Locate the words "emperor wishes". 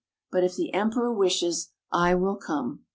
0.73-1.69